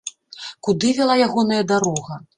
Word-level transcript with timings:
Куды 0.67 0.93
вяла 1.01 1.19
ягоная 1.27 1.63
дарога? 1.73 2.21